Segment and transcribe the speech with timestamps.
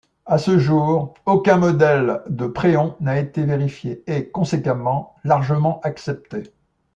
[0.25, 6.51] À ce jour, aucun modèle de préon n'a été vérifié et, conséquemment, largement accepté.